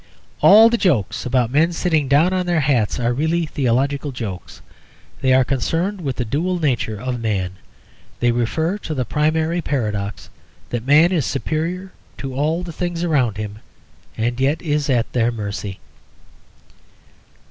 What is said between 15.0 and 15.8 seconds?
their mercy.